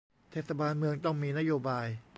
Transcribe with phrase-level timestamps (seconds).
[0.31, 1.87] เทศบาลเมืองต้องมีนโยบาย